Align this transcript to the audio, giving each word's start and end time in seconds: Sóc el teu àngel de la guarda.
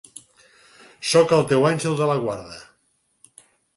Sóc 1.09 1.33
el 1.37 1.45
teu 1.51 1.67
àngel 1.73 1.99
de 2.01 2.07
la 2.13 2.17
guarda. 2.25 2.59